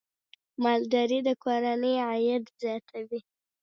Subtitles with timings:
[0.63, 3.19] مالداري د کورنیو عاید زیاتوي.